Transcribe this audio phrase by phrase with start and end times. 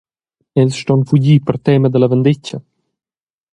[0.63, 2.63] Els ston fugir per tema dalla vendetga.